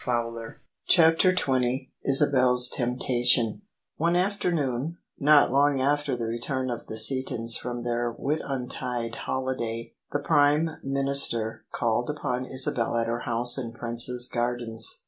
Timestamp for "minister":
10.83-11.65